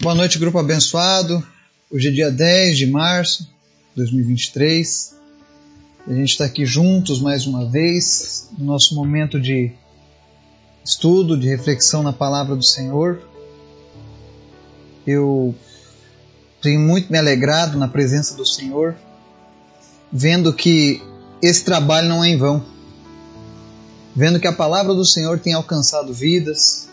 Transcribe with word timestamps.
Boa 0.00 0.14
noite, 0.14 0.38
grupo 0.38 0.56
abençoado. 0.60 1.44
Hoje 1.90 2.06
é 2.06 2.10
dia 2.12 2.30
10 2.30 2.78
de 2.78 2.86
março 2.86 3.42
de 3.42 3.96
2023. 3.96 5.16
A 6.06 6.12
gente 6.12 6.30
está 6.30 6.44
aqui 6.44 6.64
juntos 6.64 7.20
mais 7.20 7.48
uma 7.48 7.68
vez, 7.68 8.48
no 8.56 8.64
nosso 8.64 8.94
momento 8.94 9.40
de 9.40 9.72
estudo, 10.84 11.36
de 11.36 11.48
reflexão 11.48 12.04
na 12.04 12.12
palavra 12.12 12.54
do 12.54 12.62
Senhor. 12.62 13.20
Eu 15.04 15.52
tenho 16.62 16.78
muito 16.78 17.10
me 17.10 17.18
alegrado 17.18 17.76
na 17.76 17.88
presença 17.88 18.36
do 18.36 18.46
Senhor, 18.46 18.94
vendo 20.12 20.54
que 20.54 21.02
esse 21.42 21.64
trabalho 21.64 22.08
não 22.08 22.22
é 22.22 22.28
em 22.28 22.36
vão. 22.36 22.64
Vendo 24.14 24.38
que 24.38 24.46
a 24.46 24.52
palavra 24.52 24.94
do 24.94 25.04
Senhor 25.04 25.40
tem 25.40 25.54
alcançado 25.54 26.14
vidas, 26.14 26.87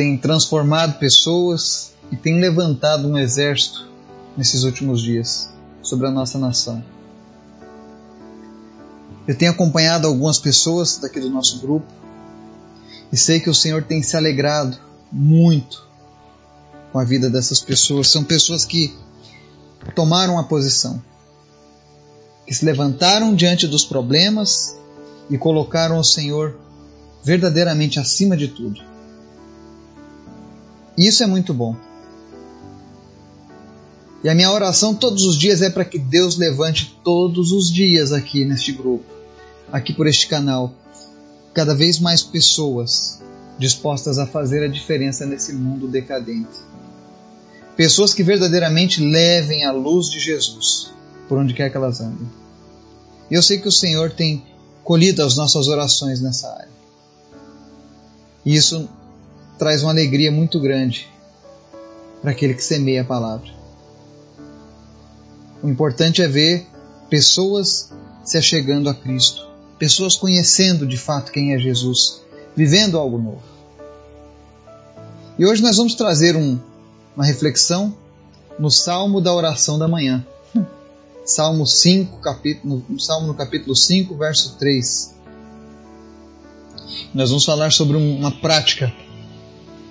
tem 0.00 0.16
transformado 0.16 0.98
pessoas 0.98 1.92
e 2.10 2.16
tem 2.16 2.40
levantado 2.40 3.06
um 3.06 3.18
exército 3.18 3.86
nesses 4.34 4.62
últimos 4.62 5.02
dias 5.02 5.50
sobre 5.82 6.06
a 6.06 6.10
nossa 6.10 6.38
nação. 6.38 6.82
Eu 9.28 9.36
tenho 9.36 9.50
acompanhado 9.50 10.06
algumas 10.06 10.38
pessoas 10.38 10.96
daqui 10.96 11.20
do 11.20 11.28
nosso 11.28 11.58
grupo 11.58 11.86
e 13.12 13.16
sei 13.18 13.40
que 13.40 13.50
o 13.50 13.54
Senhor 13.54 13.82
tem 13.82 14.02
se 14.02 14.16
alegrado 14.16 14.78
muito 15.12 15.86
com 16.90 16.98
a 16.98 17.04
vida 17.04 17.28
dessas 17.28 17.60
pessoas. 17.60 18.08
São 18.08 18.24
pessoas 18.24 18.64
que 18.64 18.96
tomaram 19.94 20.38
a 20.38 20.44
posição, 20.44 21.02
que 22.46 22.54
se 22.54 22.64
levantaram 22.64 23.34
diante 23.34 23.68
dos 23.68 23.84
problemas 23.84 24.78
e 25.28 25.36
colocaram 25.36 25.98
o 25.98 26.04
Senhor 26.04 26.58
verdadeiramente 27.22 28.00
acima 28.00 28.34
de 28.34 28.48
tudo. 28.48 28.88
Isso 31.00 31.24
é 31.24 31.26
muito 31.26 31.54
bom. 31.54 31.74
E 34.22 34.28
a 34.28 34.34
minha 34.34 34.52
oração 34.52 34.94
todos 34.94 35.22
os 35.22 35.38
dias 35.38 35.62
é 35.62 35.70
para 35.70 35.82
que 35.82 35.98
Deus 35.98 36.36
levante 36.36 36.94
todos 37.02 37.52
os 37.52 37.72
dias 37.72 38.12
aqui 38.12 38.44
neste 38.44 38.70
grupo, 38.70 39.06
aqui 39.72 39.94
por 39.94 40.06
este 40.06 40.28
canal, 40.28 40.74
cada 41.54 41.74
vez 41.74 41.98
mais 41.98 42.22
pessoas 42.22 43.18
dispostas 43.58 44.18
a 44.18 44.26
fazer 44.26 44.62
a 44.62 44.68
diferença 44.68 45.24
nesse 45.24 45.54
mundo 45.54 45.88
decadente. 45.88 46.50
Pessoas 47.74 48.12
que 48.12 48.22
verdadeiramente 48.22 49.02
levem 49.02 49.64
a 49.64 49.72
luz 49.72 50.10
de 50.10 50.20
Jesus 50.20 50.92
por 51.26 51.38
onde 51.38 51.54
quer 51.54 51.70
que 51.70 51.78
elas 51.78 52.02
andem. 52.02 52.28
E 53.30 53.34
eu 53.34 53.42
sei 53.42 53.58
que 53.58 53.68
o 53.68 53.72
Senhor 53.72 54.10
tem 54.10 54.44
colhido 54.84 55.22
as 55.22 55.34
nossas 55.34 55.66
orações 55.66 56.20
nessa 56.20 56.52
área. 56.52 56.68
E 58.44 58.54
isso 58.54 58.86
traz 59.60 59.82
uma 59.82 59.90
alegria 59.90 60.32
muito 60.32 60.58
grande 60.58 61.06
para 62.22 62.30
aquele 62.30 62.54
que 62.54 62.64
semeia 62.64 63.02
a 63.02 63.04
palavra. 63.04 63.50
O 65.62 65.68
importante 65.68 66.22
é 66.22 66.26
ver 66.26 66.66
pessoas 67.10 67.92
se 68.24 68.38
achegando 68.38 68.88
a 68.88 68.94
Cristo, 68.94 69.46
pessoas 69.78 70.16
conhecendo 70.16 70.86
de 70.86 70.96
fato 70.96 71.30
quem 71.30 71.52
é 71.52 71.58
Jesus, 71.58 72.22
vivendo 72.56 72.96
algo 72.96 73.18
novo. 73.18 73.42
E 75.38 75.44
hoje 75.44 75.62
nós 75.62 75.76
vamos 75.76 75.94
trazer 75.94 76.36
um, 76.36 76.58
uma 77.14 77.26
reflexão 77.26 77.94
no 78.58 78.70
Salmo 78.70 79.20
da 79.20 79.34
Oração 79.34 79.78
da 79.78 79.86
Manhã. 79.86 80.24
Salmo 81.22 81.66
5, 81.66 82.18
capítulo, 82.22 82.82
Salmo 82.98 83.26
no 83.26 83.34
capítulo 83.34 83.76
5, 83.76 84.16
verso 84.16 84.56
3. 84.58 85.14
Nós 87.12 87.28
vamos 87.28 87.44
falar 87.44 87.70
sobre 87.72 87.98
uma 87.98 88.30
prática 88.30 88.90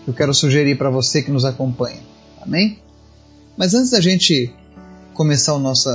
que 0.03 0.09
eu 0.09 0.13
quero 0.13 0.33
sugerir 0.33 0.77
para 0.77 0.89
você 0.89 1.21
que 1.21 1.31
nos 1.31 1.45
acompanha. 1.45 2.01
Amém? 2.41 2.79
Mas 3.57 3.73
antes 3.73 3.91
da 3.91 3.99
gente 3.99 4.53
começar 5.13 5.53
o 5.53 5.59
nosso, 5.59 5.89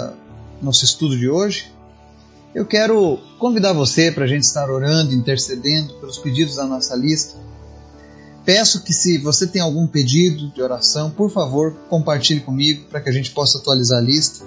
nosso 0.60 0.84
estudo 0.84 1.16
de 1.16 1.28
hoje, 1.28 1.72
eu 2.54 2.64
quero 2.64 3.18
convidar 3.38 3.72
você 3.72 4.12
para 4.12 4.24
a 4.24 4.28
gente 4.28 4.44
estar 4.44 4.70
orando, 4.70 5.12
intercedendo 5.12 5.94
pelos 5.94 6.18
pedidos 6.18 6.56
da 6.56 6.66
nossa 6.66 6.94
lista. 6.94 7.34
Peço 8.44 8.84
que, 8.84 8.92
se 8.92 9.18
você 9.18 9.46
tem 9.46 9.62
algum 9.62 9.86
pedido 9.86 10.50
de 10.50 10.62
oração, 10.62 11.10
por 11.10 11.30
favor, 11.30 11.74
compartilhe 11.88 12.40
comigo 12.40 12.84
para 12.90 13.00
que 13.00 13.08
a 13.08 13.12
gente 13.12 13.30
possa 13.30 13.58
atualizar 13.58 13.98
a 13.98 14.02
lista. 14.02 14.44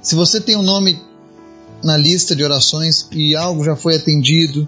Se 0.00 0.14
você 0.14 0.40
tem 0.40 0.56
um 0.56 0.62
nome 0.62 0.98
na 1.84 1.96
lista 1.96 2.34
de 2.34 2.42
orações 2.42 3.06
e 3.12 3.36
algo 3.36 3.62
já 3.62 3.76
foi 3.76 3.96
atendido 3.96 4.66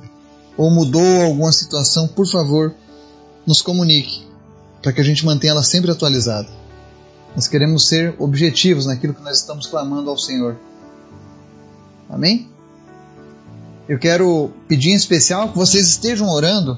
ou 0.56 0.70
mudou 0.70 1.22
alguma 1.22 1.52
situação, 1.52 2.06
por 2.06 2.26
favor, 2.26 2.74
nos 3.48 3.62
comunique, 3.62 4.26
para 4.82 4.92
que 4.92 5.00
a 5.00 5.04
gente 5.04 5.24
mantenha 5.24 5.52
ela 5.52 5.62
sempre 5.62 5.90
atualizada. 5.90 6.46
Nós 7.34 7.48
queremos 7.48 7.88
ser 7.88 8.14
objetivos 8.18 8.84
naquilo 8.84 9.14
que 9.14 9.22
nós 9.22 9.38
estamos 9.38 9.66
clamando 9.66 10.10
ao 10.10 10.18
Senhor. 10.18 10.58
Amém? 12.10 12.46
Eu 13.88 13.98
quero 13.98 14.52
pedir 14.68 14.90
em 14.90 14.94
especial 14.94 15.48
que 15.48 15.56
vocês 15.56 15.88
estejam 15.88 16.28
orando 16.28 16.76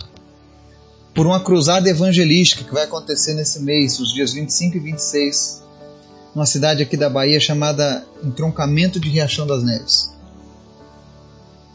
por 1.12 1.26
uma 1.26 1.40
cruzada 1.40 1.90
evangelística 1.90 2.62
que 2.62 2.72
vai 2.72 2.84
acontecer 2.84 3.34
nesse 3.34 3.60
mês, 3.60 3.98
os 3.98 4.14
dias 4.14 4.32
25 4.32 4.76
e 4.76 4.80
26, 4.80 5.64
numa 6.36 6.46
cidade 6.46 6.84
aqui 6.84 6.96
da 6.96 7.10
Bahia 7.10 7.40
chamada 7.40 8.06
Entroncamento 8.22 9.00
de 9.00 9.08
Riachão 9.08 9.44
das 9.44 9.64
Neves. 9.64 10.08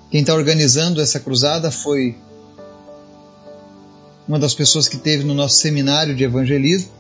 Quem 0.10 0.22
está 0.22 0.34
organizando 0.34 1.02
essa 1.02 1.20
cruzada 1.20 1.70
foi 1.70 2.16
uma 4.28 4.40
das 4.40 4.54
pessoas 4.54 4.88
que 4.88 4.98
teve 4.98 5.24
no 5.24 5.34
nosso 5.34 5.58
seminário 5.58 6.16
de 6.16 6.24
evangelismo. 6.24 6.92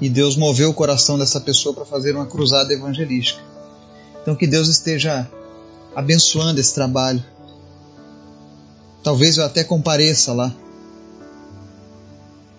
E 0.00 0.08
Deus 0.08 0.36
moveu 0.36 0.70
o 0.70 0.74
coração 0.74 1.18
dessa 1.18 1.40
pessoa 1.40 1.74
para 1.74 1.84
fazer 1.84 2.16
uma 2.16 2.26
cruzada 2.26 2.72
evangelística. 2.72 3.40
Então 4.20 4.34
que 4.34 4.46
Deus 4.46 4.68
esteja 4.68 5.28
abençoando 5.94 6.58
esse 6.58 6.74
trabalho. 6.74 7.22
Talvez 9.02 9.36
eu 9.36 9.44
até 9.44 9.62
compareça 9.62 10.32
lá 10.32 10.52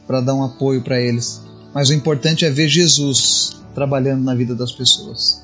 para 0.05 0.21
dar 0.21 0.35
um 0.35 0.43
apoio 0.43 0.83
para 0.83 1.01
eles. 1.01 1.41
Mas 1.73 1.89
o 1.89 1.93
importante 1.93 2.45
é 2.45 2.49
ver 2.49 2.67
Jesus 2.67 3.57
trabalhando 3.73 4.23
na 4.23 4.35
vida 4.35 4.53
das 4.53 4.71
pessoas. 4.71 5.41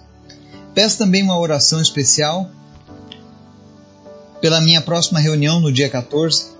Peço 0.75 0.97
também 0.97 1.23
uma 1.23 1.37
oração 1.37 1.81
especial 1.81 2.49
pela 4.39 4.61
minha 4.61 4.81
próxima 4.81 5.19
reunião 5.19 5.59
no 5.59 5.71
dia 5.71 5.89
14 5.89 6.58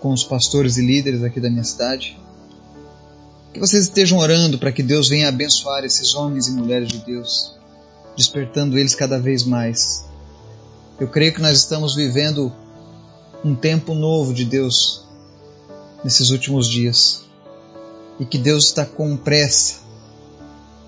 com 0.00 0.12
os 0.12 0.24
pastores 0.24 0.78
e 0.78 0.82
líderes 0.82 1.22
aqui 1.22 1.38
da 1.38 1.50
minha 1.50 1.62
cidade. 1.62 2.18
Que 3.52 3.60
vocês 3.60 3.84
estejam 3.84 4.18
orando 4.18 4.58
para 4.58 4.72
que 4.72 4.82
Deus 4.82 5.08
venha 5.08 5.28
abençoar 5.28 5.84
esses 5.84 6.14
homens 6.14 6.48
e 6.48 6.52
mulheres 6.52 6.88
de 6.88 6.98
Deus, 6.98 7.54
despertando 8.16 8.78
eles 8.78 8.94
cada 8.94 9.18
vez 9.18 9.44
mais. 9.44 10.04
Eu 10.98 11.08
creio 11.08 11.34
que 11.34 11.42
nós 11.42 11.58
estamos 11.58 11.94
vivendo 11.94 12.52
um 13.44 13.54
tempo 13.54 13.94
novo 13.94 14.32
de 14.32 14.44
Deus 14.44 15.04
nesses 16.02 16.30
últimos 16.30 16.68
dias 16.68 17.24
e 18.18 18.24
que 18.24 18.38
Deus 18.38 18.66
está 18.66 18.86
com 18.86 19.16
pressa 19.16 19.80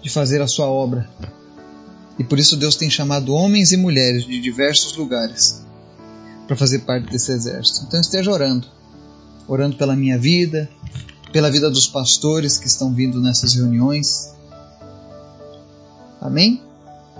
de 0.00 0.10
fazer 0.10 0.40
a 0.40 0.46
sua 0.46 0.66
obra. 0.66 1.08
E 2.18 2.24
por 2.24 2.38
isso 2.38 2.56
Deus 2.56 2.76
tem 2.76 2.90
chamado 2.90 3.34
homens 3.34 3.72
e 3.72 3.76
mulheres 3.76 4.24
de 4.24 4.40
diversos 4.40 4.96
lugares 4.96 5.64
para 6.46 6.56
fazer 6.56 6.80
parte 6.80 7.10
desse 7.10 7.32
exército. 7.32 7.86
Então 7.86 8.00
esteja 8.00 8.30
orando 8.30 8.81
orando 9.48 9.76
pela 9.76 9.96
minha 9.96 10.18
vida, 10.18 10.68
pela 11.32 11.50
vida 11.50 11.70
dos 11.70 11.86
pastores 11.86 12.58
que 12.58 12.66
estão 12.66 12.92
vindo 12.92 13.20
nessas 13.20 13.54
reuniões. 13.54 14.32
Amém? 16.20 16.62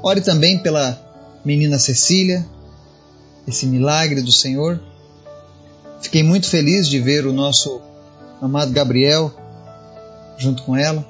Ore 0.03 0.21
também 0.21 0.59
pela 0.59 0.99
menina 1.45 1.79
Cecília, 1.79 2.47
esse 3.47 3.67
milagre 3.67 4.21
do 4.21 4.33
Senhor. 4.33 4.81
Fiquei 6.01 6.23
muito 6.23 6.49
feliz 6.49 6.89
de 6.89 6.99
ver 7.01 7.27
o 7.27 7.33
nosso 7.33 7.81
amado 8.41 8.73
Gabriel 8.73 9.33
junto 10.37 10.63
com 10.63 10.77
ela. 10.77 11.07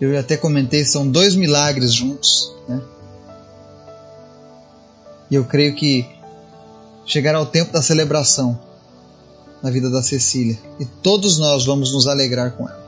Eu 0.00 0.16
até 0.18 0.36
comentei, 0.36 0.84
são 0.84 1.08
dois 1.08 1.34
milagres 1.34 1.92
juntos, 1.92 2.52
né? 2.68 2.80
E 5.30 5.34
eu 5.34 5.44
creio 5.44 5.74
que 5.74 6.06
chegará 7.08 7.40
o 7.40 7.46
tempo 7.46 7.72
da 7.72 7.80
celebração 7.80 8.60
na 9.62 9.70
vida 9.70 9.90
da 9.90 10.02
Cecília 10.02 10.58
e 10.78 10.84
todos 10.84 11.38
nós 11.38 11.64
vamos 11.64 11.92
nos 11.92 12.06
alegrar 12.06 12.52
com 12.52 12.68
ela. 12.68 12.86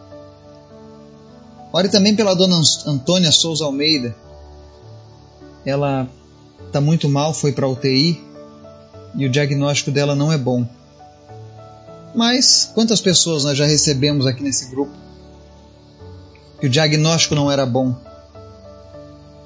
Ore 1.72 1.88
também 1.88 2.14
pela 2.14 2.34
dona 2.34 2.60
Antônia 2.86 3.32
Souza 3.32 3.64
Almeida. 3.64 4.14
Ela 5.64 6.06
está 6.66 6.80
muito 6.80 7.08
mal, 7.08 7.32
foi 7.32 7.52
para 7.52 7.66
UTI 7.66 8.22
e 9.14 9.24
o 9.24 9.30
diagnóstico 9.30 9.90
dela 9.90 10.14
não 10.14 10.30
é 10.30 10.36
bom. 10.36 10.68
Mas 12.14 12.70
quantas 12.74 13.00
pessoas 13.00 13.44
nós 13.44 13.56
já 13.56 13.64
recebemos 13.64 14.26
aqui 14.26 14.42
nesse 14.42 14.66
grupo 14.66 14.92
que 16.60 16.66
o 16.66 16.70
diagnóstico 16.70 17.34
não 17.34 17.50
era 17.50 17.64
bom? 17.64 17.94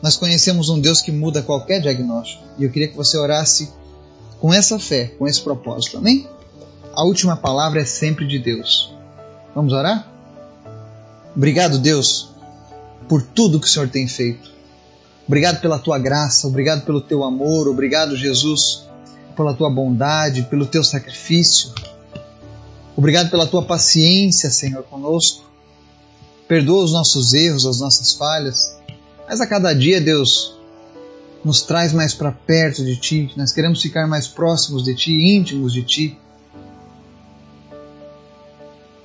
Nós 0.02 0.16
conhecemos 0.16 0.68
um 0.68 0.80
Deus 0.80 1.00
que 1.00 1.12
muda 1.12 1.42
qualquer 1.42 1.80
diagnóstico 1.80 2.42
e 2.58 2.64
eu 2.64 2.70
queria 2.70 2.88
que 2.88 2.96
você 2.96 3.16
orasse 3.16 3.70
com 4.44 4.52
essa 4.52 4.78
fé, 4.78 5.06
com 5.18 5.26
esse 5.26 5.40
propósito, 5.40 5.96
amém? 5.96 6.28
a 6.94 7.02
última 7.02 7.34
palavra 7.34 7.80
é 7.80 7.84
sempre 7.86 8.26
de 8.26 8.38
Deus. 8.38 8.94
Vamos 9.54 9.72
orar? 9.72 10.06
Obrigado, 11.34 11.78
Deus, 11.78 12.28
por 13.08 13.22
tudo 13.22 13.58
que 13.58 13.66
o 13.66 13.70
Senhor 13.70 13.88
tem 13.88 14.06
feito. 14.06 14.50
Obrigado 15.26 15.62
pela 15.62 15.78
tua 15.78 15.98
graça, 15.98 16.46
obrigado 16.46 16.84
pelo 16.84 17.00
teu 17.00 17.24
amor, 17.24 17.68
obrigado, 17.68 18.14
Jesus, 18.18 18.86
pela 19.34 19.54
tua 19.54 19.70
bondade, 19.70 20.42
pelo 20.42 20.66
teu 20.66 20.84
sacrifício. 20.84 21.72
Obrigado 22.94 23.30
pela 23.30 23.46
tua 23.46 23.62
paciência, 23.62 24.50
Senhor, 24.50 24.82
conosco. 24.82 25.42
Perdoa 26.46 26.84
os 26.84 26.92
nossos 26.92 27.32
erros, 27.32 27.64
as 27.64 27.80
nossas 27.80 28.12
falhas. 28.12 28.76
Mas 29.26 29.40
a 29.40 29.46
cada 29.46 29.72
dia, 29.72 30.02
Deus, 30.02 30.54
nos 31.44 31.62
traz 31.62 31.92
mais 31.92 32.14
para 32.14 32.32
perto 32.32 32.84
de 32.84 32.96
Ti. 32.96 33.30
Nós 33.36 33.52
queremos 33.52 33.82
ficar 33.82 34.06
mais 34.06 34.26
próximos 34.26 34.82
de 34.82 34.94
Ti, 34.94 35.12
íntimos 35.12 35.72
de 35.72 35.82
Ti. 35.82 36.18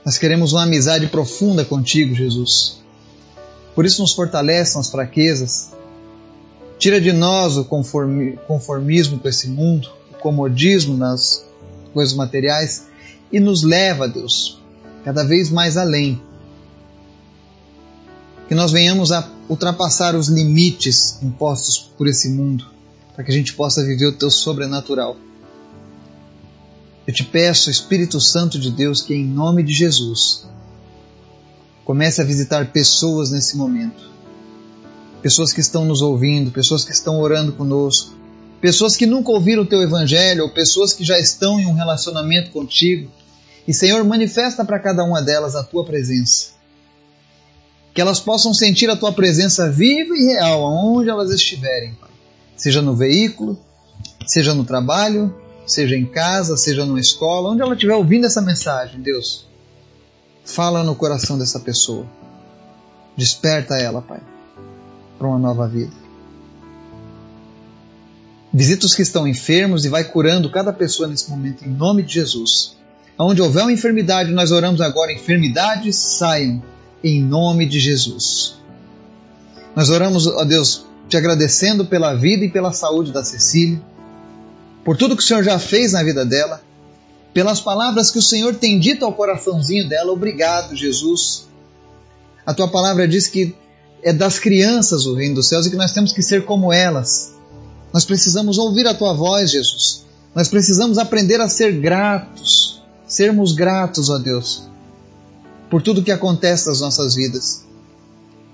Nós 0.06 0.18
queremos 0.18 0.54
uma 0.54 0.64
amizade 0.64 1.08
profunda 1.08 1.66
contigo, 1.66 2.16
Jesus. 2.16 2.82
Por 3.76 3.86
isso, 3.86 4.02
nos 4.02 4.14
fortalece 4.14 4.78
nas 4.78 4.90
fraquezas. 4.90 5.72
Tira 6.78 7.02
de 7.02 7.12
nós 7.12 7.58
o 7.58 7.66
conformismo 7.66 9.20
com 9.20 9.28
esse 9.28 9.50
mundo, 9.50 9.90
o 10.12 10.18
comodismo 10.18 10.96
nas 10.96 11.46
coisas 11.94 12.14
materiais 12.14 12.88
e 13.32 13.40
nos 13.40 13.64
leva, 13.64 14.08
Deus, 14.08 14.62
cada 15.04 15.24
vez 15.24 15.50
mais 15.50 15.76
além 15.76 16.22
que 18.50 18.56
nós 18.56 18.72
venhamos 18.72 19.12
a 19.12 19.30
ultrapassar 19.50 20.16
os 20.16 20.28
limites 20.28 21.22
impostos 21.24 21.92
por 21.98 22.08
esse 22.08 22.30
mundo, 22.30 22.68
para 23.16 23.24
que 23.24 23.32
a 23.32 23.34
gente 23.34 23.54
possa 23.54 23.84
viver 23.84 24.06
o 24.06 24.16
teu 24.16 24.30
sobrenatural. 24.30 25.18
Eu 27.08 27.14
te 27.14 27.24
peço, 27.24 27.72
Espírito 27.72 28.22
Santo 28.22 28.60
de 28.60 28.70
Deus, 28.70 29.02
que 29.02 29.16
em 29.16 29.26
nome 29.26 29.64
de 29.64 29.74
Jesus 29.74 30.48
comece 31.84 32.22
a 32.22 32.24
visitar 32.24 32.72
pessoas 32.72 33.32
nesse 33.32 33.58
momento. 33.58 34.08
Pessoas 35.24 35.52
que 35.52 35.60
estão 35.60 35.84
nos 35.84 36.04
ouvindo, 36.04 36.52
pessoas 36.52 36.86
que 36.86 36.92
estão 36.92 37.20
orando 37.20 37.52
conosco, 37.54 38.14
pessoas 38.62 38.96
que 38.96 39.08
nunca 39.08 39.32
ouviram 39.32 39.64
o 39.64 39.66
teu 39.66 39.82
evangelho, 39.82 40.44
ou 40.44 40.52
pessoas 40.52 40.94
que 40.94 41.04
já 41.04 41.18
estão 41.18 41.60
em 41.60 41.66
um 41.66 41.74
relacionamento 41.74 42.52
contigo. 42.52 43.12
E 43.68 43.74
Senhor, 43.74 44.04
manifesta 44.04 44.64
para 44.64 44.80
cada 44.80 45.04
uma 45.04 45.22
delas 45.22 45.56
a 45.56 45.64
tua 45.64 45.84
presença 45.84 46.59
que 48.00 48.02
elas 48.02 48.22
possam 48.22 48.54
sentir 48.54 48.90
a 48.90 48.96
tua 48.96 49.12
presença 49.12 49.70
viva 49.70 50.16
e 50.16 50.28
real 50.28 50.64
aonde 50.64 51.10
elas 51.10 51.32
estiverem. 51.32 51.98
Seja 52.56 52.82
no 52.82 52.96
veículo, 52.96 53.60
seja 54.26 54.54
no 54.54 54.64
trabalho, 54.64 55.36
seja 55.68 55.98
em 55.98 56.06
casa, 56.06 56.56
seja 56.56 56.86
numa 56.86 57.02
escola, 57.02 57.50
onde 57.50 57.62
ela 57.62 57.74
estiver 57.74 57.96
ouvindo 57.96 58.26
essa 58.26 58.42
mensagem, 58.42 59.02
Deus, 59.02 59.46
fala 60.46 60.82
no 60.82 60.96
coração 60.96 61.38
dessa 61.38 61.60
pessoa. 61.60 62.06
Desperta 63.18 63.76
ela, 63.76 64.02
Pai, 64.02 64.22
para 65.18 65.28
uma 65.28 65.38
nova 65.38 65.68
vida. 65.68 65.92
Visita 68.54 68.86
os 68.86 68.96
que 68.96 69.02
estão 69.02 69.28
enfermos 69.28 69.84
e 69.84 69.90
vai 69.90 70.06
curando 70.06 70.50
cada 70.50 70.72
pessoa 70.72 71.10
nesse 71.10 71.30
momento, 71.30 71.66
em 71.66 71.70
nome 71.70 72.02
de 72.04 72.14
Jesus. 72.14 72.78
Onde 73.18 73.42
houver 73.42 73.64
uma 73.64 73.74
enfermidade, 73.74 74.32
nós 74.32 74.54
oramos 74.54 74.80
agora: 74.80 75.12
enfermidades 75.12 75.98
saiam 75.98 76.64
em 77.04 77.24
nome 77.24 77.66
de 77.66 77.80
Jesus. 77.80 78.56
Nós 79.76 79.90
oramos 79.90 80.28
a 80.28 80.44
Deus 80.44 80.86
te 81.08 81.18
agradecendo 81.18 81.86
pela 81.86 82.14
vida 82.14 82.46
e 82.46 82.52
pela 82.52 82.72
saúde 82.72 83.12
da 83.12 83.24
Cecília, 83.24 83.82
por 84.84 84.96
tudo 84.98 85.16
que 85.16 85.24
o 85.24 85.26
Senhor 85.26 85.44
já 85.44 85.58
fez 85.58 85.94
na 85.94 86.04
vida 86.04 86.26
dela, 86.26 86.62
pelas 87.34 87.60
palavras 87.60 88.12
que 88.12 88.20
o 88.20 88.24
Senhor 88.24 88.56
tem 88.56 88.80
dito 88.80 89.06
ao 89.06 89.14
coraçãozinho 89.14 89.88
dela. 89.88 90.12
Obrigado, 90.12 90.76
Jesus. 90.76 91.48
A 92.46 92.54
tua 92.54 92.68
palavra 92.68 93.08
diz 93.08 93.28
que 93.28 93.56
é 94.02 94.14
das 94.14 94.40
crianças 94.40 95.06
o 95.06 95.16
reino 95.16 95.36
dos 95.36 95.48
céus 95.48 95.66
e 95.66 95.70
que 95.70 95.76
nós 95.76 95.92
temos 95.92 96.12
que 96.12 96.22
ser 96.22 96.46
como 96.46 96.72
elas. 96.72 97.34
Nós 97.94 98.06
precisamos 98.06 98.58
ouvir 98.58 98.88
a 98.88 98.94
tua 98.94 99.14
voz, 99.14 99.52
Jesus. 99.52 100.06
Nós 100.34 100.48
precisamos 100.48 100.98
aprender 100.98 101.42
a 101.42 101.50
ser 101.50 101.74
gratos, 101.74 102.82
sermos 103.08 103.54
gratos, 103.54 104.10
ó 104.10 104.18
Deus, 104.18 104.69
por 105.70 105.82
tudo 105.82 106.04
que 106.04 106.12
acontece 106.12 106.68
nas 106.68 106.82
nossas 106.82 107.16
vidas. 107.16 107.64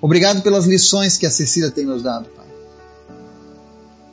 Obrigado 0.02 0.42
pelas 0.42 0.66
lições 0.66 1.18
que 1.18 1.26
a 1.26 1.32
Cecília 1.32 1.72
tem 1.72 1.86
nos 1.86 2.04
dado, 2.04 2.30
Pai. 2.30 2.46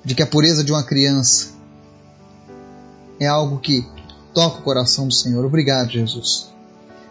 De 0.04 0.14
que 0.14 0.22
a 0.22 0.26
pureza 0.26 0.62
de 0.62 0.72
uma 0.72 0.82
criança 0.82 1.48
é 3.18 3.26
algo 3.26 3.58
que 3.58 3.84
toca 4.32 4.58
o 4.58 4.62
coração 4.62 5.06
do 5.06 5.14
Senhor. 5.14 5.44
Obrigado, 5.44 5.90
Jesus. 5.90 6.48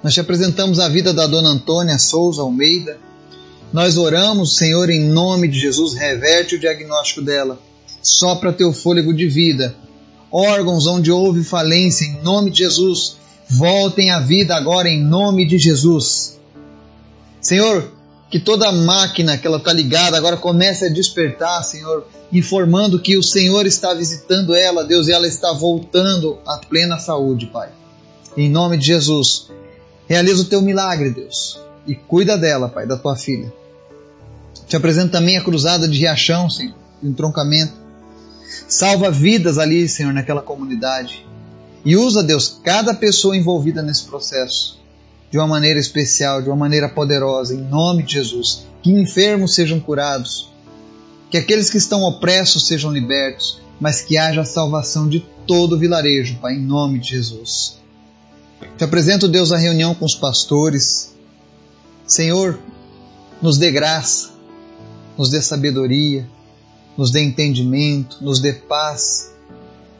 Nós 0.03 0.13
te 0.13 0.19
apresentamos 0.19 0.79
a 0.79 0.89
vida 0.89 1.13
da 1.13 1.27
dona 1.27 1.49
Antônia 1.49 1.97
Souza 1.99 2.41
Almeida. 2.41 2.97
Nós 3.71 3.97
oramos, 3.97 4.57
Senhor, 4.57 4.89
em 4.89 5.07
nome 5.07 5.47
de 5.47 5.59
Jesus, 5.59 5.93
reverte 5.93 6.55
o 6.55 6.59
diagnóstico 6.59 7.21
dela. 7.21 7.59
Sopra 8.01 8.51
teu 8.51 8.73
fôlego 8.73 9.13
de 9.13 9.27
vida. 9.27 9.75
Órgãos 10.31 10.87
onde 10.87 11.11
houve 11.11 11.43
falência, 11.43 12.05
em 12.05 12.21
nome 12.23 12.49
de 12.49 12.59
Jesus, 12.59 13.17
voltem 13.51 14.11
à 14.11 14.19
vida 14.19 14.55
agora 14.55 14.87
em 14.87 15.03
nome 15.03 15.45
de 15.45 15.57
Jesus. 15.57 16.39
Senhor, 17.41 17.91
que 18.29 18.39
toda 18.39 18.71
máquina 18.71 19.37
que 19.37 19.45
ela 19.45 19.57
está 19.57 19.73
ligada 19.73 20.17
agora 20.17 20.37
comece 20.37 20.85
a 20.85 20.89
despertar, 20.89 21.61
Senhor, 21.63 22.07
informando 22.31 23.01
que 23.01 23.17
o 23.17 23.23
Senhor 23.23 23.65
está 23.65 23.93
visitando 23.93 24.55
ela, 24.55 24.85
Deus, 24.85 25.09
e 25.09 25.11
ela 25.11 25.27
está 25.27 25.51
voltando 25.51 26.39
à 26.47 26.57
plena 26.57 26.97
saúde, 26.97 27.47
Pai. 27.47 27.69
Em 28.37 28.49
nome 28.49 28.77
de 28.77 28.85
Jesus, 28.85 29.49
realiza 30.07 30.43
o 30.43 30.45
teu 30.45 30.61
milagre, 30.61 31.09
Deus, 31.09 31.59
e 31.85 31.93
cuida 31.93 32.37
dela, 32.37 32.69
Pai, 32.69 32.87
da 32.87 32.95
tua 32.95 33.17
filha. 33.17 33.51
Te 34.65 34.77
apresento 34.77 35.11
também 35.11 35.35
a 35.35 35.43
cruzada 35.43 35.89
de 35.89 35.99
Riachão, 35.99 36.49
Senhor, 36.49 36.75
entroncamento. 37.03 37.73
Salva 38.65 39.11
vidas 39.11 39.57
ali, 39.57 39.89
Senhor, 39.89 40.13
naquela 40.13 40.41
comunidade. 40.41 41.25
E 41.83 41.95
usa, 41.95 42.23
Deus, 42.23 42.59
cada 42.63 42.93
pessoa 42.93 43.35
envolvida 43.35 43.81
nesse 43.81 44.03
processo 44.03 44.79
de 45.31 45.37
uma 45.37 45.47
maneira 45.47 45.79
especial, 45.79 46.41
de 46.41 46.49
uma 46.49 46.55
maneira 46.55 46.89
poderosa, 46.89 47.55
em 47.55 47.61
nome 47.61 48.03
de 48.03 48.13
Jesus. 48.13 48.65
Que 48.83 48.91
enfermos 48.91 49.55
sejam 49.55 49.79
curados, 49.79 50.51
que 51.29 51.37
aqueles 51.37 51.69
que 51.69 51.77
estão 51.77 52.03
opressos 52.03 52.67
sejam 52.67 52.91
libertos, 52.91 53.59
mas 53.79 54.01
que 54.01 54.17
haja 54.17 54.41
a 54.41 54.45
salvação 54.45 55.07
de 55.07 55.25
todo 55.47 55.73
o 55.73 55.79
vilarejo, 55.79 56.37
Pai, 56.39 56.55
em 56.55 56.61
nome 56.61 56.99
de 56.99 57.09
Jesus. 57.09 57.79
Te 58.77 58.83
apresento, 58.83 59.27
Deus, 59.27 59.51
a 59.51 59.57
reunião 59.57 59.95
com 59.95 60.05
os 60.05 60.13
pastores. 60.13 61.15
Senhor, 62.05 62.59
nos 63.41 63.57
dê 63.57 63.71
graça, 63.71 64.31
nos 65.17 65.29
dê 65.29 65.41
sabedoria, 65.41 66.27
nos 66.97 67.09
dê 67.09 67.23
entendimento, 67.23 68.17
nos 68.21 68.39
dê 68.39 68.53
paz 68.53 69.31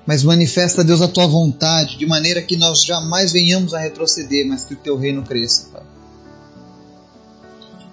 mas 0.05 0.23
manifesta, 0.23 0.83
Deus, 0.83 1.01
a 1.01 1.07
tua 1.07 1.27
vontade, 1.27 1.97
de 1.97 2.05
maneira 2.05 2.41
que 2.41 2.55
nós 2.55 2.83
jamais 2.83 3.31
venhamos 3.31 3.73
a 3.73 3.79
retroceder, 3.79 4.47
mas 4.47 4.63
que 4.63 4.73
o 4.73 4.77
teu 4.77 4.97
reino 4.97 5.23
cresça, 5.23 5.69
Pai. 5.71 5.83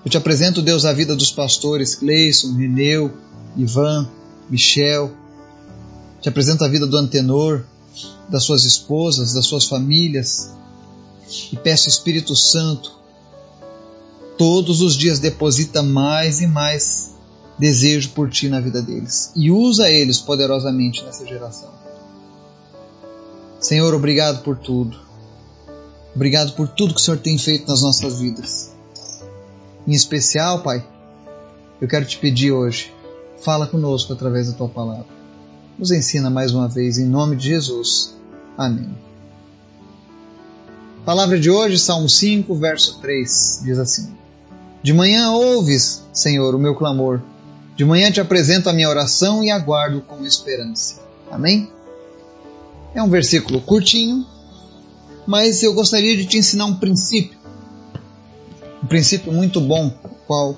Eu 0.05 0.11
te 0.11 0.17
apresento, 0.17 0.63
Deus, 0.63 0.85
a 0.85 0.93
vida 0.93 1.15
dos 1.15 1.31
pastores 1.31 1.95
Cleison, 1.95 2.55
Reneu, 2.55 3.13
Ivan, 3.57 4.09
Michel. 4.49 5.13
Te 6.23 6.29
apresento 6.29 6.65
a 6.65 6.69
vida 6.69 6.87
do 6.87 6.97
Antenor, 6.97 7.65
das 8.29 8.45
suas 8.45 8.65
esposas, 8.65 9.35
das 9.35 9.45
suas 9.45 9.67
famílias. 9.67 10.51
E 11.53 11.57
peço, 11.57 11.89
Espírito 11.89 12.35
Santo, 12.35 12.93
todos 14.39 14.81
os 14.81 14.97
dias 14.97 15.19
deposita 15.19 15.83
mais 15.83 16.41
e 16.41 16.47
mais 16.47 17.15
desejo 17.59 18.11
por 18.11 18.31
ti 18.31 18.49
na 18.49 18.61
vida 18.61 18.81
deles. 18.81 19.33
E 19.37 19.51
usa 19.51 19.91
eles 19.91 20.21
poderosamente 20.21 21.05
nessa 21.05 21.27
geração. 21.27 21.88
Senhor, 23.61 23.93
obrigado 23.93 24.43
por 24.43 24.57
tudo. 24.57 24.99
Obrigado 26.15 26.53
por 26.53 26.69
tudo 26.69 26.95
que 26.95 27.01
o 27.01 27.03
Senhor 27.03 27.19
tem 27.19 27.37
feito 27.39 27.69
nas 27.69 27.83
nossas 27.83 28.19
vidas. 28.19 28.73
Em 29.87 29.93
especial, 29.93 30.63
Pai, 30.63 30.87
eu 31.81 31.89
quero 31.89 32.05
te 32.05 32.19
pedir 32.19 32.53
hoje, 32.53 32.93
fala 33.43 33.67
conosco 33.67 34.13
através 34.13 34.49
da 34.49 34.57
tua 34.57 34.69
palavra. 34.69 35.07
Nos 35.79 35.91
ensina 35.91 36.29
mais 36.29 36.53
uma 36.53 36.69
vez, 36.69 36.99
em 36.99 37.07
nome 37.07 37.37
de 37.37 37.49
Jesus. 37.49 38.17
Amém. 38.57 38.97
Palavra 41.05 41.39
de 41.39 41.51
hoje, 41.51 41.79
Salmo 41.79 42.09
5, 42.09 42.55
verso 42.55 43.01
3, 43.01 43.61
diz 43.65 43.79
assim: 43.79 44.13
De 44.83 44.93
manhã 44.93 45.31
ouves, 45.31 46.03
Senhor, 46.13 46.55
o 46.55 46.59
meu 46.59 46.75
clamor. 46.75 47.23
De 47.77 47.85
manhã 47.85 48.11
te 48.11 48.21
apresento 48.21 48.69
a 48.69 48.73
minha 48.73 48.91
oração 48.91 49.43
e 49.43 49.51
aguardo 49.51 50.01
com 50.01 50.27
esperança. 50.27 50.97
Amém? 51.31 51.71
É 52.95 53.03
um 53.03 53.11
versículo 53.11 53.61
curtinho, 53.61 54.27
mas 55.27 55.63
eu 55.63 55.75
gostaria 55.75 56.17
de 56.17 56.27
te 56.27 56.39
ensinar 56.39 56.65
um 56.67 56.77
princípio. 56.77 57.39
Um 58.83 58.87
princípio 58.87 59.33
muito 59.33 59.61
bom, 59.61 59.91
qual 60.27 60.57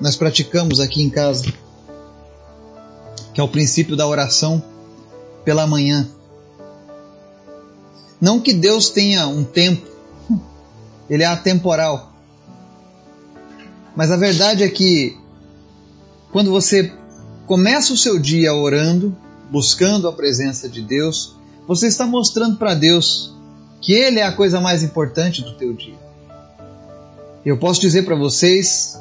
nós 0.00 0.16
praticamos 0.16 0.80
aqui 0.80 1.02
em 1.02 1.10
casa, 1.10 1.52
que 3.32 3.40
é 3.40 3.44
o 3.44 3.48
princípio 3.48 3.94
da 3.94 4.06
oração 4.06 4.62
pela 5.44 5.66
manhã. 5.66 6.08
Não 8.20 8.40
que 8.40 8.54
Deus 8.54 8.88
tenha 8.88 9.26
um 9.26 9.44
tempo 9.44 9.86
ele 11.10 11.22
é 11.22 11.26
atemporal. 11.26 12.12
Mas 13.94 14.10
a 14.10 14.16
verdade 14.16 14.62
é 14.62 14.68
que 14.68 15.16
quando 16.32 16.50
você 16.50 16.92
começa 17.46 17.92
o 17.92 17.96
seu 17.96 18.18
dia 18.18 18.52
orando, 18.54 19.16
buscando 19.50 20.08
a 20.08 20.12
presença 20.12 20.68
de 20.68 20.82
Deus, 20.82 21.36
você 21.66 21.86
está 21.86 22.06
mostrando 22.06 22.56
para 22.56 22.74
Deus 22.74 23.34
que 23.80 23.92
Ele 23.92 24.18
é 24.18 24.24
a 24.24 24.32
coisa 24.32 24.60
mais 24.60 24.82
importante 24.82 25.42
do 25.42 25.54
teu 25.54 25.72
dia. 25.72 25.98
Eu 27.44 27.58
posso 27.58 27.80
dizer 27.80 28.04
para 28.04 28.16
vocês 28.16 28.98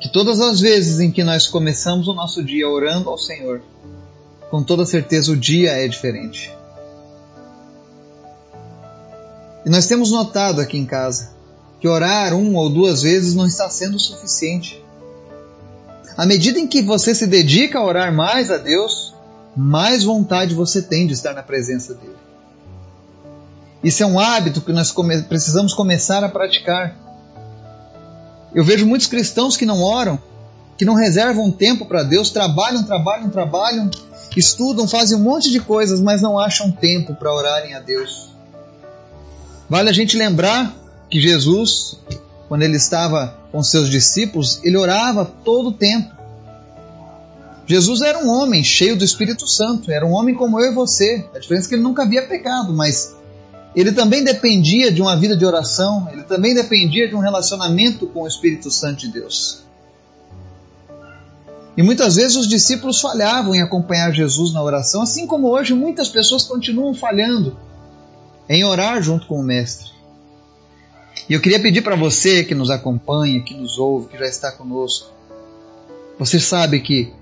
que 0.00 0.08
todas 0.08 0.40
as 0.40 0.60
vezes 0.60 0.98
em 0.98 1.10
que 1.10 1.22
nós 1.22 1.46
começamos 1.46 2.08
o 2.08 2.14
nosso 2.14 2.42
dia 2.42 2.68
orando 2.68 3.08
ao 3.08 3.16
Senhor, 3.16 3.62
com 4.50 4.62
toda 4.62 4.84
certeza 4.84 5.30
o 5.30 5.36
dia 5.36 5.70
é 5.70 5.86
diferente. 5.86 6.52
E 9.64 9.70
nós 9.70 9.86
temos 9.86 10.10
notado 10.10 10.60
aqui 10.60 10.76
em 10.76 10.84
casa 10.84 11.30
que 11.80 11.88
orar 11.88 12.34
uma 12.34 12.60
ou 12.60 12.68
duas 12.68 13.02
vezes 13.02 13.34
não 13.34 13.46
está 13.46 13.68
sendo 13.68 13.98
suficiente. 13.98 14.82
À 16.16 16.26
medida 16.26 16.58
em 16.58 16.66
que 16.66 16.82
você 16.82 17.14
se 17.14 17.26
dedica 17.26 17.78
a 17.78 17.84
orar 17.84 18.14
mais 18.14 18.50
a 18.50 18.56
Deus, 18.56 19.11
mais 19.56 20.02
vontade 20.04 20.54
você 20.54 20.80
tem 20.82 21.06
de 21.06 21.12
estar 21.12 21.34
na 21.34 21.42
presença 21.42 21.94
dele. 21.94 22.16
Isso 23.82 24.02
é 24.02 24.06
um 24.06 24.18
hábito 24.18 24.60
que 24.60 24.72
nós 24.72 24.90
come 24.90 25.22
precisamos 25.22 25.74
começar 25.74 26.22
a 26.22 26.28
praticar. 26.28 26.96
Eu 28.54 28.64
vejo 28.64 28.86
muitos 28.86 29.08
cristãos 29.08 29.56
que 29.56 29.66
não 29.66 29.82
oram, 29.82 30.18
que 30.78 30.84
não 30.84 30.94
reservam 30.94 31.50
tempo 31.50 31.86
para 31.86 32.02
Deus, 32.02 32.30
trabalham, 32.30 32.84
trabalham, 32.84 33.28
trabalham, 33.28 33.90
estudam, 34.36 34.86
fazem 34.86 35.18
um 35.18 35.22
monte 35.22 35.50
de 35.50 35.60
coisas, 35.60 36.00
mas 36.00 36.22
não 36.22 36.38
acham 36.38 36.70
tempo 36.70 37.14
para 37.14 37.32
orarem 37.32 37.74
a 37.74 37.80
Deus. 37.80 38.30
Vale 39.68 39.90
a 39.90 39.92
gente 39.92 40.16
lembrar 40.16 40.74
que 41.10 41.20
Jesus, 41.20 41.98
quando 42.48 42.62
ele 42.62 42.76
estava 42.76 43.36
com 43.50 43.62
seus 43.62 43.88
discípulos, 43.88 44.60
ele 44.62 44.76
orava 44.76 45.24
todo 45.24 45.70
o 45.70 45.72
tempo. 45.72 46.21
Jesus 47.72 48.02
era 48.02 48.18
um 48.18 48.28
homem 48.28 48.62
cheio 48.62 48.98
do 48.98 49.02
Espírito 49.02 49.46
Santo, 49.46 49.90
era 49.90 50.04
um 50.04 50.12
homem 50.12 50.34
como 50.34 50.60
eu 50.60 50.72
e 50.72 50.74
você. 50.74 51.24
A 51.34 51.38
diferença 51.38 51.66
é 51.66 51.68
que 51.70 51.74
ele 51.76 51.82
nunca 51.82 52.02
havia 52.02 52.20
pecado, 52.20 52.70
mas 52.70 53.16
ele 53.74 53.92
também 53.92 54.22
dependia 54.22 54.92
de 54.92 55.00
uma 55.00 55.16
vida 55.16 55.34
de 55.34 55.42
oração, 55.42 56.06
ele 56.12 56.22
também 56.24 56.54
dependia 56.54 57.08
de 57.08 57.14
um 57.14 57.20
relacionamento 57.20 58.06
com 58.08 58.24
o 58.24 58.28
Espírito 58.28 58.70
Santo 58.70 58.98
de 58.98 59.08
Deus. 59.08 59.62
E 61.74 61.82
muitas 61.82 62.16
vezes 62.16 62.36
os 62.36 62.46
discípulos 62.46 63.00
falhavam 63.00 63.54
em 63.54 63.62
acompanhar 63.62 64.12
Jesus 64.12 64.52
na 64.52 64.62
oração, 64.62 65.00
assim 65.00 65.26
como 65.26 65.48
hoje 65.48 65.72
muitas 65.72 66.10
pessoas 66.10 66.44
continuam 66.44 66.92
falhando 66.92 67.56
em 68.50 68.62
orar 68.64 69.02
junto 69.02 69.26
com 69.26 69.40
o 69.40 69.42
Mestre. 69.42 69.90
E 71.26 71.32
eu 71.32 71.40
queria 71.40 71.58
pedir 71.58 71.80
para 71.80 71.96
você 71.96 72.44
que 72.44 72.54
nos 72.54 72.68
acompanha, 72.68 73.40
que 73.40 73.54
nos 73.54 73.78
ouve, 73.78 74.08
que 74.08 74.18
já 74.18 74.26
está 74.26 74.52
conosco, 74.52 75.10
você 76.18 76.38
sabe 76.38 76.78
que 76.78 77.21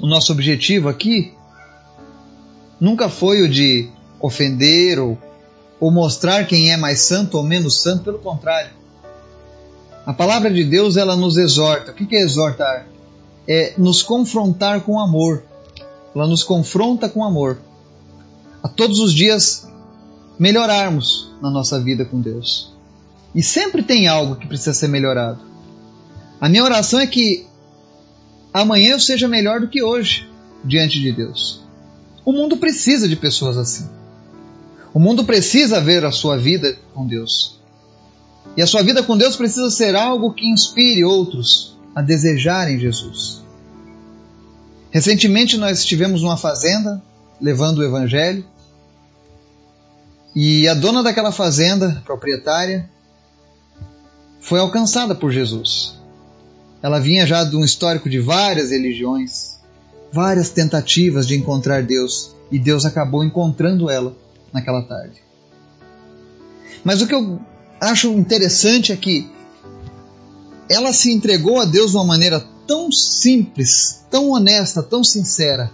o 0.00 0.06
nosso 0.06 0.32
objetivo 0.32 0.88
aqui 0.88 1.32
nunca 2.80 3.08
foi 3.08 3.42
o 3.42 3.48
de 3.48 3.88
ofender 4.20 4.98
ou 4.98 5.18
ou 5.80 5.90
mostrar 5.90 6.46
quem 6.46 6.70
é 6.70 6.76
mais 6.76 7.00
santo 7.00 7.38
ou 7.38 7.42
menos 7.42 7.80
santo, 7.80 8.04
pelo 8.04 8.18
contrário. 8.18 8.70
A 10.04 10.12
palavra 10.12 10.52
de 10.52 10.62
Deus 10.62 10.96
ela 10.96 11.16
nos 11.16 11.38
exorta. 11.38 11.92
O 11.92 11.94
que 11.94 12.14
é 12.14 12.20
exortar? 12.20 12.86
É 13.48 13.72
nos 13.78 14.02
confrontar 14.02 14.82
com 14.82 15.00
amor. 15.00 15.42
Ela 16.14 16.26
nos 16.26 16.42
confronta 16.44 17.08
com 17.08 17.24
amor. 17.24 17.58
A 18.62 18.68
todos 18.68 19.00
os 19.00 19.14
dias 19.14 19.66
melhorarmos 20.38 21.32
na 21.40 21.50
nossa 21.50 21.80
vida 21.80 22.04
com 22.04 22.20
Deus. 22.20 22.74
E 23.34 23.42
sempre 23.42 23.82
tem 23.82 24.06
algo 24.06 24.36
que 24.36 24.46
precisa 24.46 24.74
ser 24.74 24.88
melhorado. 24.88 25.40
A 26.40 26.48
minha 26.48 26.64
oração 26.64 27.00
é 27.00 27.06
que 27.06 27.46
amanhã 28.52 28.92
eu 28.92 29.00
seja 29.00 29.28
melhor 29.28 29.60
do 29.60 29.68
que 29.68 29.82
hoje 29.82 30.28
diante 30.64 31.00
de 31.00 31.12
Deus. 31.12 31.62
O 32.24 32.32
mundo 32.32 32.56
precisa 32.56 33.08
de 33.08 33.16
pessoas 33.16 33.56
assim. 33.56 33.88
O 34.92 34.98
mundo 34.98 35.24
precisa 35.24 35.80
ver 35.80 36.04
a 36.04 36.10
sua 36.10 36.36
vida 36.36 36.76
com 36.92 37.06
Deus. 37.06 37.58
E 38.56 38.62
a 38.62 38.66
sua 38.66 38.82
vida 38.82 39.02
com 39.02 39.16
Deus 39.16 39.36
precisa 39.36 39.70
ser 39.70 39.94
algo 39.94 40.34
que 40.34 40.46
inspire 40.46 41.04
outros 41.04 41.76
a 41.94 42.02
desejarem 42.02 42.78
Jesus. 42.78 43.42
Recentemente 44.90 45.56
nós 45.56 45.78
estivemos 45.78 46.22
numa 46.22 46.36
fazenda 46.36 47.00
levando 47.40 47.78
o 47.78 47.84
evangelho 47.84 48.44
e 50.34 50.68
a 50.68 50.74
dona 50.74 51.02
daquela 51.02 51.32
fazenda, 51.32 52.02
proprietária, 52.04 52.88
foi 54.40 54.60
alcançada 54.60 55.14
por 55.14 55.32
Jesus. 55.32 55.99
Ela 56.82 56.98
vinha 56.98 57.26
já 57.26 57.44
de 57.44 57.56
um 57.56 57.64
histórico 57.64 58.08
de 58.08 58.18
várias 58.18 58.70
religiões, 58.70 59.58
várias 60.12 60.50
tentativas 60.50 61.26
de 61.26 61.36
encontrar 61.36 61.82
Deus, 61.82 62.34
e 62.50 62.58
Deus 62.58 62.84
acabou 62.84 63.24
encontrando 63.24 63.90
ela 63.90 64.16
naquela 64.52 64.82
tarde. 64.82 65.22
Mas 66.82 67.00
o 67.00 67.06
que 67.06 67.14
eu 67.14 67.38
acho 67.80 68.08
interessante 68.12 68.92
é 68.92 68.96
que 68.96 69.30
ela 70.68 70.92
se 70.92 71.12
entregou 71.12 71.60
a 71.60 71.64
Deus 71.64 71.90
de 71.90 71.96
uma 71.96 72.04
maneira 72.04 72.44
tão 72.66 72.90
simples, 72.90 74.04
tão 74.10 74.30
honesta, 74.30 74.82
tão 74.82 75.02
sincera, 75.04 75.70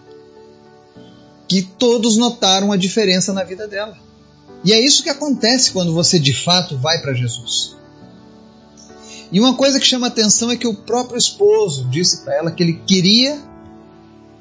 que 1.46 1.62
todos 1.62 2.16
notaram 2.16 2.72
a 2.72 2.76
diferença 2.76 3.32
na 3.32 3.44
vida 3.44 3.68
dela. 3.68 3.96
E 4.64 4.72
é 4.72 4.80
isso 4.80 5.02
que 5.02 5.10
acontece 5.10 5.70
quando 5.70 5.92
você 5.92 6.18
de 6.18 6.32
fato 6.32 6.76
vai 6.78 7.00
para 7.00 7.14
Jesus. 7.14 7.76
E 9.30 9.40
uma 9.40 9.54
coisa 9.54 9.80
que 9.80 9.86
chama 9.86 10.06
atenção 10.06 10.50
é 10.50 10.56
que 10.56 10.66
o 10.66 10.74
próprio 10.74 11.18
esposo 11.18 11.88
disse 11.88 12.18
para 12.18 12.36
ela 12.36 12.50
que 12.50 12.62
ele 12.62 12.80
queria 12.86 13.42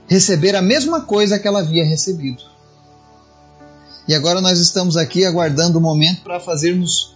receber 0.08 0.56
a 0.56 0.62
mesma 0.62 1.02
coisa 1.02 1.40
que 1.40 1.48
ela 1.48 1.60
havia 1.60 1.86
recebido. 1.86 2.44
E 4.08 4.14
agora 4.14 4.40
nós 4.40 4.60
estamos 4.60 4.98
aqui 4.98 5.26
aguardando 5.26 5.80
o 5.80 5.82
momento 5.82 6.22
para 6.22 6.40
fazermos 6.40 7.16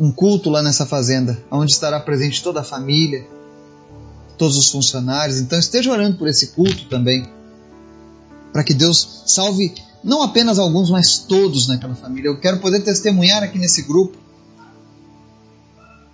um 0.00 0.10
culto 0.10 0.48
lá 0.48 0.62
nessa 0.62 0.86
fazenda, 0.86 1.38
onde 1.50 1.72
estará 1.72 2.00
presente 2.00 2.42
toda 2.42 2.60
a 2.60 2.64
família, 2.64 3.26
todos 4.38 4.56
os 4.56 4.68
funcionários. 4.68 5.38
Então 5.38 5.58
esteja 5.58 5.92
orando 5.92 6.16
por 6.16 6.26
esse 6.26 6.48
culto 6.48 6.86
também, 6.86 7.30
para 8.50 8.64
que 8.64 8.72
Deus 8.72 9.24
salve 9.26 9.74
não 10.02 10.22
apenas 10.22 10.58
alguns, 10.58 10.90
mas 10.90 11.18
todos 11.18 11.68
naquela 11.68 11.94
família. 11.94 12.28
Eu 12.28 12.40
quero 12.40 12.58
poder 12.58 12.80
testemunhar 12.80 13.42
aqui 13.42 13.58
nesse 13.58 13.82
grupo 13.82 14.16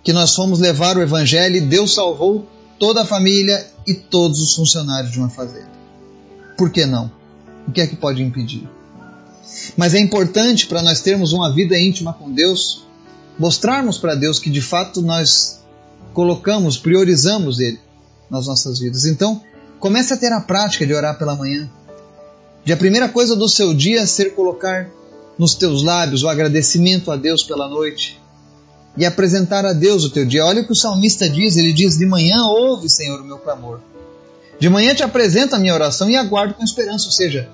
que 0.09 0.13
nós 0.13 0.33
fomos 0.33 0.57
levar 0.57 0.97
o 0.97 1.03
Evangelho 1.03 1.57
e 1.57 1.61
Deus 1.61 1.93
salvou 1.93 2.47
toda 2.79 3.03
a 3.03 3.05
família 3.05 3.63
e 3.85 3.93
todos 3.93 4.39
os 4.39 4.55
funcionários 4.55 5.11
de 5.11 5.19
uma 5.19 5.29
fazenda. 5.29 5.69
Por 6.57 6.71
que 6.71 6.83
não? 6.83 7.11
O 7.67 7.71
que 7.71 7.79
é 7.79 7.85
que 7.85 7.95
pode 7.95 8.23
impedir? 8.23 8.67
Mas 9.77 9.93
é 9.93 9.99
importante 9.99 10.65
para 10.65 10.81
nós 10.81 10.99
termos 11.01 11.31
uma 11.31 11.53
vida 11.53 11.77
íntima 11.77 12.11
com 12.11 12.31
Deus, 12.31 12.83
mostrarmos 13.37 13.99
para 13.99 14.15
Deus 14.15 14.39
que 14.39 14.49
de 14.49 14.63
fato 14.63 14.99
nós 14.99 15.59
colocamos, 16.11 16.75
priorizamos 16.75 17.59
Ele 17.59 17.79
nas 18.31 18.47
nossas 18.47 18.79
vidas. 18.79 19.05
Então, 19.05 19.39
comece 19.79 20.11
a 20.11 20.17
ter 20.17 20.33
a 20.33 20.41
prática 20.41 20.87
de 20.87 20.93
orar 20.95 21.19
pela 21.19 21.35
manhã. 21.35 21.69
De 22.65 22.73
a 22.73 22.77
primeira 22.77 23.07
coisa 23.07 23.35
do 23.35 23.47
seu 23.47 23.75
dia 23.75 24.07
ser 24.07 24.33
colocar 24.33 24.89
nos 25.37 25.53
teus 25.53 25.83
lábios 25.83 26.23
o 26.23 26.27
agradecimento 26.27 27.11
a 27.11 27.15
Deus 27.15 27.43
pela 27.43 27.69
noite 27.69 28.18
e 28.99 29.05
apresentar 29.05 29.65
a 29.65 29.71
Deus 29.71 30.03
o 30.03 30.09
teu 30.09 30.25
dia. 30.25 30.45
Olha 30.45 30.61
o 30.61 30.65
que 30.65 30.73
o 30.73 30.75
salmista 30.75 31.29
diz: 31.29 31.55
ele 31.55 31.71
diz, 31.71 31.97
De 31.97 32.05
manhã 32.05 32.43
ouve, 32.43 32.89
Senhor, 32.89 33.21
o 33.21 33.25
meu 33.25 33.37
clamor. 33.37 33.79
De 34.59 34.69
manhã 34.69 34.93
te 34.93 35.01
apresento 35.01 35.55
a 35.55 35.59
minha 35.59 35.73
oração 35.73 36.09
e 36.09 36.17
aguardo 36.17 36.53
com 36.53 36.63
esperança. 36.63 37.05
Ou 37.05 37.11
seja, 37.13 37.49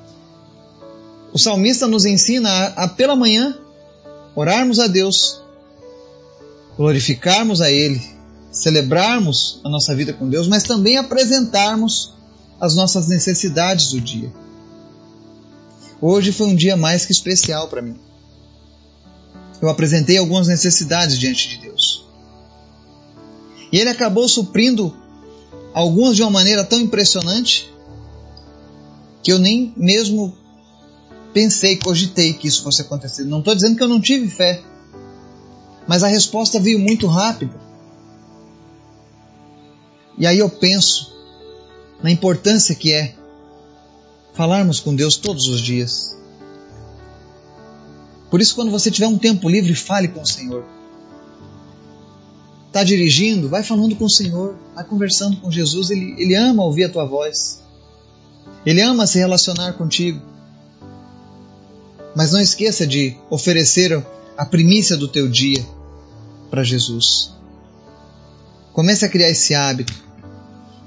o 1.31 1.37
salmista 1.37 1.85
nos 1.85 2.03
ensina 2.03 2.49
a, 2.49 2.85
a 2.85 2.87
pela 2.87 3.15
manhã 3.15 3.55
orarmos 4.35 4.79
a 4.79 4.87
Deus, 4.87 5.39
glorificarmos 6.75 7.61
a 7.61 7.69
Ele, 7.69 8.01
celebrarmos 8.51 9.61
a 9.63 9.69
nossa 9.69 9.93
vida 9.93 10.13
com 10.13 10.27
Deus, 10.27 10.47
mas 10.47 10.63
também 10.63 10.97
apresentarmos 10.97 12.11
as 12.59 12.73
nossas 12.73 13.07
necessidades 13.07 13.91
do 13.91 14.01
dia. 14.01 14.33
Hoje 16.01 16.31
foi 16.31 16.47
um 16.47 16.55
dia 16.55 16.75
mais 16.75 17.05
que 17.05 17.11
especial 17.11 17.67
para 17.67 17.83
mim. 17.83 17.95
Eu 19.61 19.69
apresentei 19.69 20.17
algumas 20.17 20.47
necessidades 20.47 21.17
diante 21.17 21.49
de 21.49 21.57
Deus. 21.57 22.05
E 23.71 23.77
Ele 23.77 23.89
acabou 23.89 24.27
suprindo 24.27 24.95
algumas 25.73 26.15
de 26.15 26.21
uma 26.21 26.31
maneira 26.31 26.63
tão 26.63 26.79
impressionante 26.79 27.69
que 29.21 29.31
eu 29.31 29.39
nem 29.39 29.73
mesmo 29.75 30.37
pensei, 31.33 31.75
cogitei 31.77 32.33
que 32.33 32.47
isso 32.47 32.63
fosse 32.63 32.81
acontecer. 32.81 33.25
Não 33.25 33.39
estou 33.39 33.53
dizendo 33.53 33.75
que 33.75 33.83
eu 33.83 33.87
não 33.87 33.99
tive 33.99 34.29
fé, 34.29 34.63
mas 35.87 36.03
a 36.03 36.07
resposta 36.07 36.59
veio 36.59 36.79
muito 36.79 37.07
rápida. 37.07 37.59
E 40.17 40.25
aí 40.25 40.39
eu 40.39 40.49
penso 40.49 41.13
na 42.01 42.09
importância 42.09 42.73
que 42.73 42.93
é 42.93 43.15
falarmos 44.33 44.79
com 44.79 44.95
Deus 44.95 45.17
todos 45.17 45.47
os 45.47 45.59
dias. 45.59 46.15
Por 48.35 48.41
isso, 48.41 48.53
quando 48.53 48.69
você 48.69 48.91
tiver 48.91 49.07
um 49.07 49.17
tempo 49.17 49.47
livre, 49.47 49.73
fale 49.73 50.09
com 50.09 50.21
o 50.21 50.27
Senhor. 50.27 50.65
Está 52.67 52.83
dirigindo? 52.83 53.47
Vai 53.47 53.63
falando 53.63 53.95
com 53.95 54.03
o 54.03 54.09
Senhor, 54.09 54.57
vai 54.75 54.83
conversando 54.83 55.37
com 55.37 55.49
Jesus. 55.49 55.89
Ele, 55.89 56.13
ele 56.17 56.35
ama 56.35 56.61
ouvir 56.61 56.83
a 56.83 56.89
tua 56.89 57.05
voz. 57.05 57.63
Ele 58.65 58.81
ama 58.81 59.07
se 59.07 59.17
relacionar 59.19 59.71
contigo. 59.77 60.21
Mas 62.13 62.33
não 62.33 62.41
esqueça 62.41 62.85
de 62.85 63.15
oferecer 63.29 64.05
a 64.37 64.45
primícia 64.45 64.97
do 64.97 65.07
teu 65.07 65.29
dia 65.29 65.65
para 66.51 66.61
Jesus. 66.61 67.31
Comece 68.73 69.05
a 69.05 69.09
criar 69.09 69.29
esse 69.29 69.55
hábito. 69.55 69.93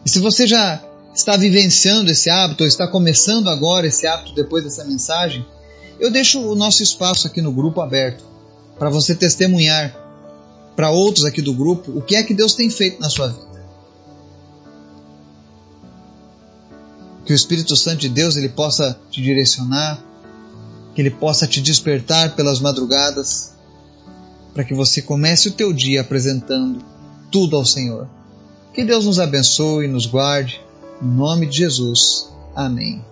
E 0.04 0.10
se 0.10 0.18
você 0.18 0.46
já 0.46 0.84
está 1.14 1.34
vivenciando 1.34 2.10
esse 2.10 2.28
hábito, 2.28 2.62
ou 2.62 2.68
está 2.68 2.86
começando 2.86 3.48
agora 3.48 3.86
esse 3.86 4.06
hábito 4.06 4.34
depois 4.34 4.64
dessa 4.64 4.84
mensagem, 4.84 5.46
eu 5.98 6.10
deixo 6.10 6.40
o 6.40 6.54
nosso 6.54 6.82
espaço 6.82 7.26
aqui 7.26 7.42
no 7.42 7.52
grupo 7.52 7.80
aberto 7.80 8.24
para 8.78 8.88
você 8.88 9.14
testemunhar 9.14 9.94
para 10.76 10.90
outros 10.90 11.24
aqui 11.24 11.42
do 11.42 11.52
grupo 11.52 11.90
o 11.90 12.00
que 12.00 12.14
é 12.14 12.22
que 12.22 12.32
Deus 12.32 12.54
tem 12.54 12.70
feito 12.70 13.00
na 13.00 13.10
sua 13.10 13.28
vida. 13.28 13.48
Que 17.24 17.32
o 17.32 17.34
Espírito 17.34 17.76
Santo 17.76 17.98
de 17.98 18.08
Deus 18.08 18.36
ele 18.36 18.48
possa 18.48 18.98
te 19.10 19.20
direcionar, 19.20 20.02
que 20.94 21.02
ele 21.02 21.10
possa 21.10 21.46
te 21.46 21.60
despertar 21.60 22.36
pelas 22.36 22.60
madrugadas, 22.60 23.52
para 24.54 24.64
que 24.64 24.72
você 24.72 25.02
comece 25.02 25.48
o 25.48 25.52
teu 25.52 25.72
dia 25.72 26.00
apresentando 26.00 26.82
tudo 27.30 27.56
ao 27.56 27.64
Senhor. 27.64 28.08
Que 28.72 28.84
Deus 28.84 29.04
nos 29.04 29.18
abençoe 29.18 29.86
e 29.86 29.88
nos 29.88 30.06
guarde. 30.06 30.60
Em 31.02 31.08
nome 31.08 31.46
de 31.46 31.58
Jesus. 31.58 32.30
Amém. 32.54 33.04